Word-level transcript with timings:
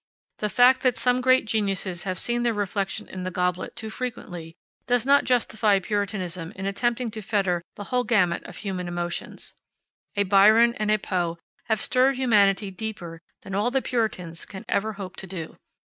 The 0.39 0.49
fact 0.49 0.81
that 0.81 0.97
some 0.97 1.21
great 1.21 1.45
geniuses 1.45 2.05
have 2.05 2.17
seen 2.17 2.41
their 2.41 2.55
reflection 2.55 3.07
in 3.07 3.21
the 3.21 3.29
goblet 3.29 3.75
too 3.75 3.91
frequently, 3.91 4.55
does 4.87 5.05
not 5.05 5.25
justify 5.25 5.77
Puritanism 5.77 6.51
in 6.55 6.65
attempting 6.65 7.11
to 7.11 7.21
fetter 7.21 7.61
the 7.75 7.83
whole 7.83 8.03
gamut 8.03 8.43
of 8.45 8.57
human 8.57 8.87
emotions. 8.87 9.53
A 10.15 10.23
Byron 10.23 10.73
and 10.79 10.89
a 10.89 10.97
Poe 10.97 11.37
have 11.65 11.79
stirred 11.81 12.15
humanity 12.15 12.71
deeper 12.71 13.21
than 13.43 13.53
all 13.53 13.69
the 13.69 13.83
Puritans 13.83 14.43
can 14.43 14.65
ever 14.67 14.93
hope 14.93 15.17
to 15.17 15.27
do. 15.27 15.57